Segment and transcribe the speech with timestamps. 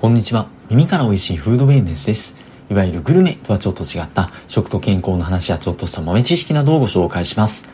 [0.00, 0.46] こんにちは。
[0.70, 2.32] 耳から美味しいフードウェルネスです。
[2.70, 7.68] いわゆるグルメとはちょっと違った食と健康の話やちょっとした豆知識などをご紹介します。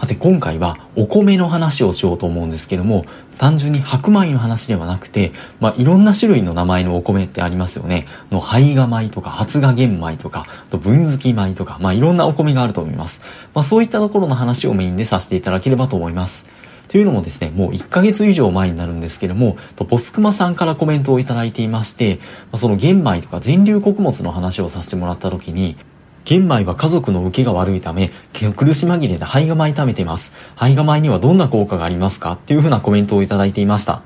[0.00, 3.04] さて今回はお米の話をしようと思うんですけども、
[3.38, 5.30] 単純に白米の話ではなくて、
[5.60, 8.08] まあ、いろんな種類の名前のお米ってありますよね。
[8.32, 13.20] の、胚芽米とか、発芽玄米とか、と、分付米とか、まあ、いろんなお米があると思います。
[13.54, 16.44] まあ、そういったところの話をメインでさせていただければと思います。
[16.88, 22.18] というのもですね、もう1ヶ月以上前になるんですけども、とボスクマさんからコメントをいただいていまして、
[22.56, 25.76] その玄米とか全粒穀物の話をさせてもらった時に、
[26.24, 30.32] 玄米は家族の受けが悪いため、苦し紛れで胚芽米食べてます。
[30.56, 32.32] 胚芽米にはどんな効果がありますか？
[32.32, 34.02] っていうふうなコメントをいただいていました。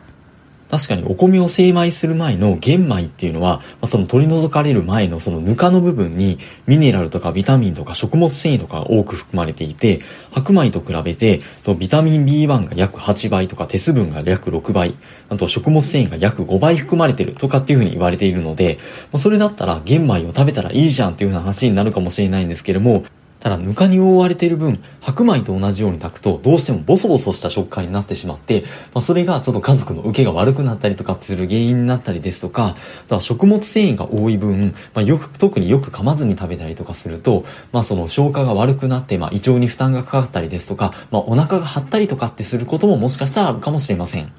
[0.73, 11.41] 確かにお米を精米する前の玄米っていうのは、まあ、その取り除かれる前のそのぬかの部分にミネラルとかビタミンとか食物繊維とかが多く含まれていて、白米と比べて、
[11.79, 14.95] ビタミン B1 が約8倍とか鉄分が約6倍、
[15.29, 18.79] あと食物繊維が約5倍含まれてるとかっていうふうに言われているので、
[19.13, 23.05] まあ、それだったら玄米を食べたらいいじゃんっていうような話になるかもしれないんですけども、
[23.43, 28.63] ただ、ぬかに覆われている分、白米と同じように炊くと、どうしてもボソボソした食感になってしまって、
[28.95, 44.33] まあ、それがちょっと家族の受けが悪くなったりとかする原因になったりですとか、あとは食物繊維が多い分、まあ、よく、特によく噛まずに食べたりとかすると、まあ、その消化が悪くなって、まあ、胃腸に負担がかかったりですとか、まあ、お腹が張ったりとかってすることももしかしたらあるかもしれません。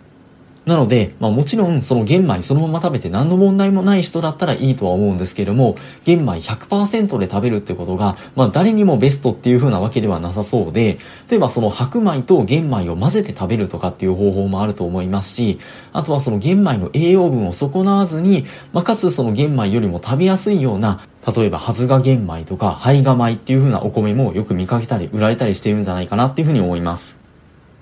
[0.65, 5.75] なので、まあもちろんその玄米そのまま食べて何の問題もない人だったらいいとは思うんですけれども、
[6.05, 10.97] 玄米100%で食べるってことが、まあ誰にもベストっていう風なわけではなさそうで、
[11.29, 15.59] 例えばその白米と玄米を混ぜて食べるとかっていう方法もあると思いますし、
[15.91, 21.01] あとはその玄米の栄養分を損なわずに、まあかつその玄米よりも食べやすいような、
[21.35, 27.22] 例えば、発芽玄米とか、胚芽米っていう風なお米もよく見かけたり、売られたりしているんじゃないかなっていう風に思います。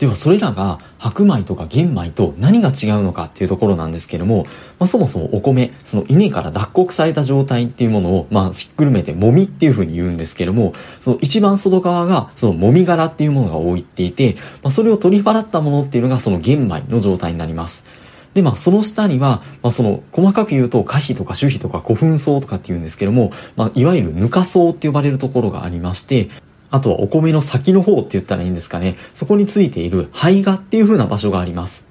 [0.01, 4.45] ではそれらが白米とか玄米と何が違うのかっていうところなんですけども、
[4.79, 17.85] まあ、そもそもお米、その稲から脱穀された状態っていうものを、まあ、ひっくるめてもみっていう風に言うんですけども、その一番外側がそのもみ殻っていうものが置いていて、まあ、それを取り払ったものっていうのがその玄米の状態になります。
[18.33, 26.29] で、まあ、その下には、まあ、その、細かく言うと、可否とか種皮とか古墳層とかって言うんですけども、まあ、いわゆるぬか層って呼ばれるところがありまして、
[26.71, 28.95] あとはお米の先の方って言ったらいいんですかね。
[29.13, 31.85] そこについている胚芽っていう風な場所があります。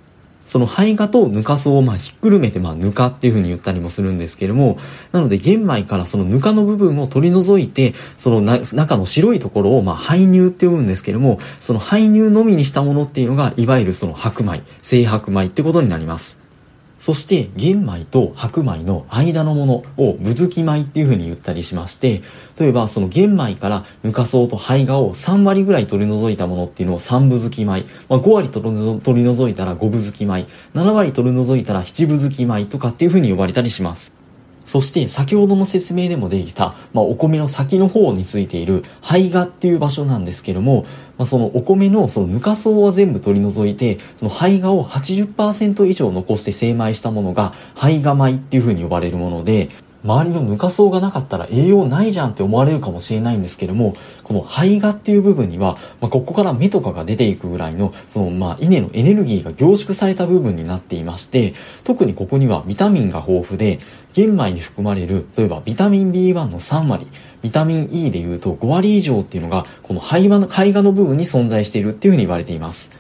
[0.51, 4.79] その胚芽とぬか層をまひっくるめてまぬかっていう風に言ったりもするんですけれども、
[5.13, 16.40] なので玄米からそのぬかの部分を取り除いて、その中の白いところをま胚乳って呼ぶんですけれども、その胚乳のみにしたものっていうのが、いわゆるその白米、正白米ってことになります。
[17.01, 22.21] そして玄米と白米の間のものをぶずき米っていう風に言ったりしまして、
[22.59, 34.20] 例えばその玄米からぬかそうと胚芽を3割ぐらい取り除いたものっていうのを3ぶずき米、まあ、5割取り除いたら5ぶずき米、7割取り除いたら7ぶずき米とかっていう風に呼ばれたりします。
[34.71, 40.85] そして先ほどの説明でもできた、まあ、お米の先の方についている胚芽っていう場所なんですけども、
[41.19, 49.71] まあ、そのお米のそのぬか層は全部取り除いて、その胚芽を80%以上残して精米したものが胚芽米っていう風に呼ばれるもので、
[50.05, 63.81] 周りのぬか層がなかったら栄養ないじゃんって思われるかもしれないんですけども、この胚芽っていう部分には、まあ、ここから芽とかが出ていくぐらいの、そのまあ稲のエネルギーが凝縮された部分になっていまして、特にここにはビタミンが豊富で、
[64.13, 67.07] 玄米に含まれる、例えばビタミン B1 の3割、
[67.43, 72.91] ビタミン E で言うと5割以上っていうのが、この胚芽の胚芽の部分に存在しているっていうふうに言われています。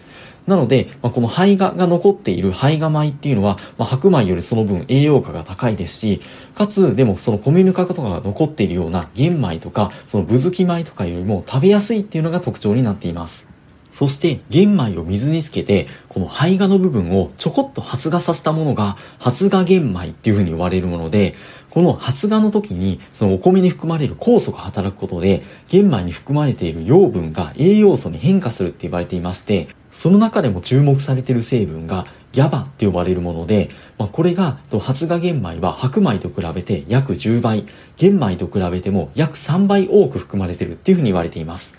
[0.47, 6.21] なので、まあ、この胚芽が残っている胚芽米っていうのは、まあ、白米よりその分栄養価が高いですし、
[6.55, 13.51] かつ、でもその米ぬかとかが残っているような玄米とか、そのぶずき米とかよりも食べやすいっていうのが特徴になっています。
[13.91, 21.35] そして玄米を水につけて、この胚芽の部分をちょこっと発芽させたものが発芽玄米っていう風に言われるもので、
[21.71, 37.67] この発芽の時にそのお米に含まれる酵素が働くことで、玄米に含まれている養分が栄養素に変化するって言われていまして、その中でも注目されている成分が GABA って呼ばれるもので、まあ、これが発芽玄米は白米と比べて約10倍、
[37.97, 41.75] 玄米と比べても約3倍多く含まれているっていうふうに言われています。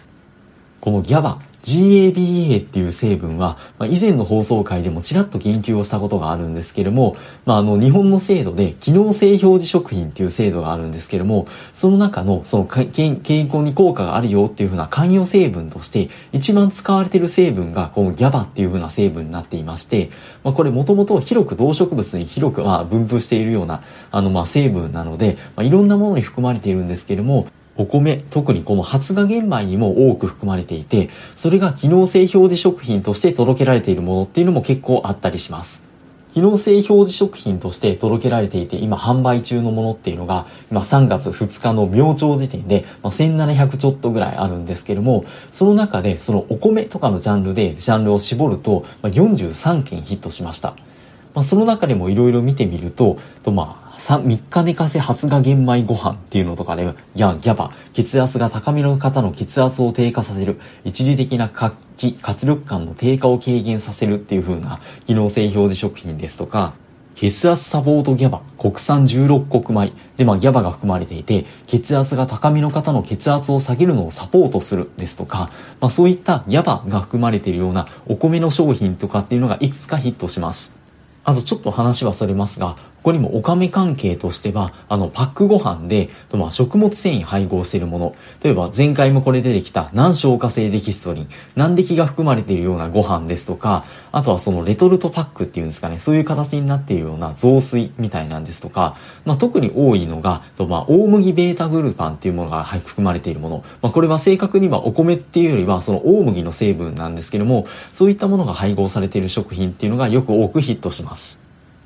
[0.82, 1.38] この GABA、
[1.72, 7.16] GABA っていう成分は、まあ、以前の放送回でもちらっと言及をしたことがあるんですけれども、
[7.46, 20.10] まあ、あの、日本の制度で機能性表示食品っていう制度があるんですけれども、その中の、その健康に効果があるよっていうふうな関与成分として、一番使われてる成分が、この GABA っていうふうな成分になっていまして、
[20.44, 23.82] まあ、これもともと広く動植物に広く、まあ、分布しているような、
[24.12, 27.48] あの、まあ、成分なので、まあ、いろんなものに含まれているんですけれども、
[27.78, 35.92] お米、特にこの発芽玄米にも多く含まれていて、それが機能性表示食品として届けられているものっていうのも結構あったりします。
[36.34, 50.76] 機能性表示食品として届けられていて今販売中のものっていうのが今3月2日の明朝時点で、まあ、1700ちょっとぐらいあるんですけどもその中でそのお米とかのジャンルでジャンルを絞ると、まあ、43件ヒットしました。
[51.34, 56.84] まあ、その中でもいろいろ見てみると、とまあ、3, 3日寝かせ発芽玄米ご飯っていうのとかで、
[57.16, 66.74] や、ギャバ、血圧が高めの方の血圧を低下させる、一時的な活気、活力感の低下を軽減させるっていう風な機能性表示食品ですとか、
[67.22, 69.92] 血圧サポートギャバ、国産16穀米。
[70.18, 80.72] で、まあ、ギャバが含まれていて、血圧が高めの方の血圧を下げるのをサポートするですとか、まあ、そういったギャバが含まれているようなお米の商品とかっていうのがいくつかヒットします。
[81.24, 88.16] あとちょっと話はそれますが、ここにもおかめ関係としては、あの、パックご飯で、まあ、食物繊維配合しているもの。
[88.44, 98.96] 例えば、前回もこれ出てきた難消化性デキストリン、難敵が含まれているようなご飯ですとか、あとはそのレトルトパックっていうんですかね、そういう形になっているような雑炊みたいなんですとか、
[99.26, 103.64] まあ、特に多いのが、まあ、大麦ベータグルパンっていうものが含まれているもの。
[103.82, 111.41] まあ、これは正確にはお米っていうよりは、その大麦の成分なんですけども、そういったものが配合されている食品っていうのがよく多くヒットします。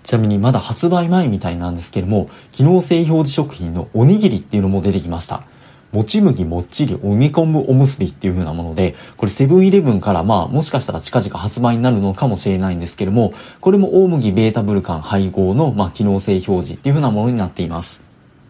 [0.06, 5.42] ちなみにまだ発売前みたいなんですけども、機能性表示食品のおにぎりっていうのも出てきました。
[5.92, 18.05] もち麦もっちりおみこむおむすびっていう風なもので、これセブンイレブンからまあもしかしたら近々発売になるのかもしれないんですけども、これも大麦ベータブルカン配合のまあ機能性表示っていう風なものになっています。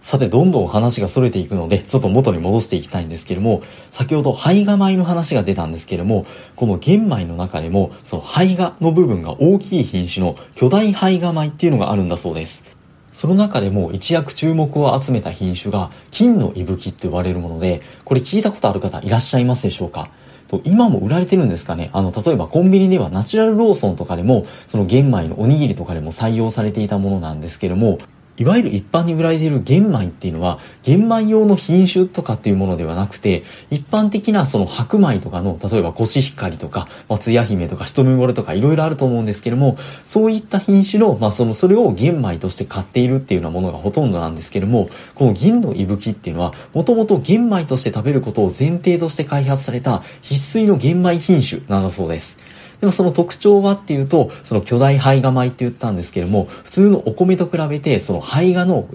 [0.05, 12.63] さて、どんどん話が逸れていくので、ちょっと元に戻していきたいんですけれども、先ほど胚芽米の話が出たんですけれども、この玄米の中でも、その胚芽の部分が大きい品種の巨大胚芽米っていうのがあるんだそうです。
[13.11, 20.11] その中でも一躍注目を集めた品種が、金の息吹って言われるもので、これ聞いたことある方いらっしゃいますでしょうか？
[20.47, 21.89] と今も売られてるんですかね？
[21.93, 27.97] あの、例えばコンビニではナチュラルローソンとかでも、その玄米のおにぎりとかでも採用されていたものなんですけども、
[28.37, 52.37] いわゆる一般に売られている玄米っていうのは、玄米用の品種とかっていうものではなくて、一般的なその白米とかの、例えばコシヒカリとか、松屋姫とか、一目惚れとかいろいろあると思うんですけども、そういった品種の、まあその、それを玄米として買っているっていうようなものがほとんどなんですけども、この銀の息吹っていうのは、もともと玄米として食べることを前提として開発された必須の玄米品種なんだそうです。
[52.85, 58.85] でもその特徴はっていうと、その巨大胚芽米って言ったんですけども、普通のお米と比べて、その胚芽の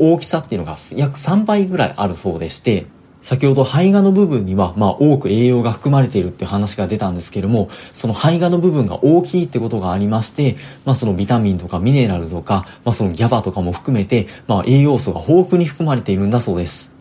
[0.00, 2.86] 大きさっていうのが約3倍ぐらいあるそうでして、
[3.20, 10.56] 先ほど胚芽の部分には、まあ多く栄養が含まれているっていう話が出たんですけども、その胚芽の部分が大きいってことがありまして、
[10.86, 16.93] まあそのビタミンとかミネラルとか、まあそのギャバとかも含めて、まあ栄養素が豊富に含まれているんだそうです。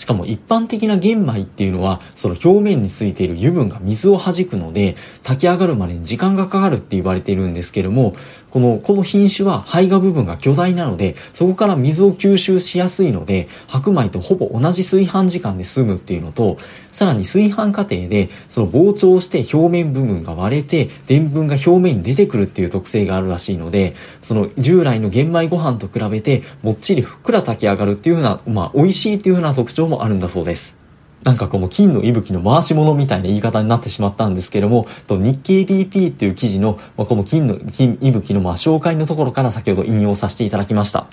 [0.00, 8.14] しかも一般的な玄米っていうのは、その表面についている油分が水を弾くので、炊き上がるまでに時間がかかるって言われているんですけども、
[8.50, 16.56] この、この品種は胚芽部分が巨大なので、そこから水を吸収しやすいので、白米とほぼ同じ炊飯時間で済むっていうのと、
[16.92, 30.74] さらに炊飯過程で、その膨張して表面部分が割れて、でんぷんが表面に出てくるっていう特性があるらしいので、その従来の玄米ご飯と比べて、もっちりふっくら炊き上がるっていうような、まあ、美味しいっていうような特徴もあるんだそうです。
[31.22, 41.08] なんかこの金の息吹の回し物みたいな言い方になってしまったんですけども、と日経 BP っていう記事の、まこの金の、金息吹のまあ紹介のところから先ほど引用させていただきました。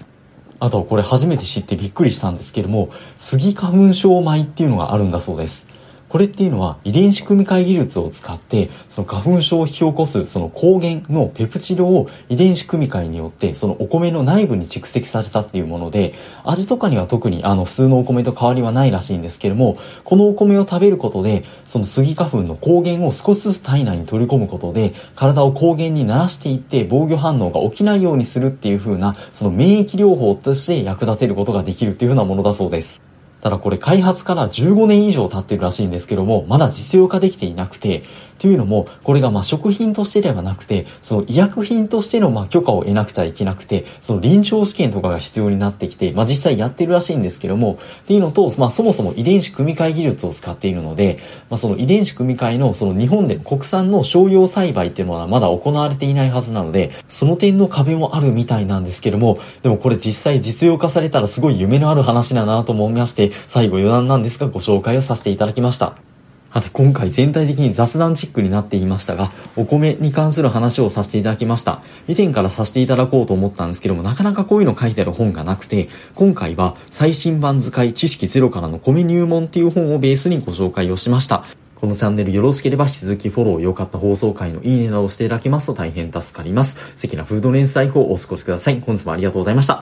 [0.60, 5.68] あとこれ初めて知ってびっくりしたんですけども、スギ花粉症米っていうのがあるんだそうです。
[6.10, 16.14] これっていうのは遺伝子組み換え技術を使って、その花粉症を引き起こすその抗原のペプチドを遺伝子組み換えによって、そのお米の内部に蓄積されたっていうもので、
[16.46, 33.02] 味とかには特にあの普通のお米と変わりはないらしいんですけども、このお米を食べることで、そのスギ花粉の抗原を少しずつ体内に取り込むことで、体を抗原に慣らしていって防御反応が起きないようにするっていう風な、その免疫療法として役立てることができるっていう風なものだそうです。
[33.42, 38.04] ただこれ開発から15年以上経ってるらしいんですけども、まだ実用化できていなくて、
[38.38, 51.18] っていうのも、これがまあ食品としてではなくて、その医薬品としてのまあ許可を得なくちゃいけなくて、その臨床試験とかが必要になってきて、まあ実際やってるらしいんですけども、っていうのと、まあそもそも遺伝子組み換え技術を使っているので、
[51.50, 66.17] まあその遺伝子組み換えのその日本で国産の商用栽培っていうのはまだ行われていないはずなので、その点の壁もあるみたいなんですけども、でもこれ実際実用化されたらすごい夢のある話だなと思いまして、最後余談なんですがご紹介をさせていただきました。
[66.54, 71.82] さて今回全体的に雑談チックになっていましたが、お米に関する話をさせていただきました。
[72.08, 81.44] 以前からさせていただこうと思ったんですけども、なかなかこういうの書いてある本がなくて、今回は最新版使い知識ゼロからの米入門っていう本をベースにご紹介をしました。
[81.76, 86.76] このチャンネルよろしければ引き続きフォロー、良かった放送回のいいねなどをしていただけますと大変助かります。
[86.96, 88.82] 素敵なフード連載法をお過ごしください。
[88.84, 89.76] 本日もありがとうございました。